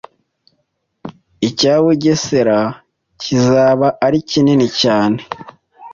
icya 1.47 1.73
Bugesera 1.83 2.59
kizaba 3.21 3.87
ari 4.05 4.19
kinini 4.29 4.67
cyane 4.81 5.19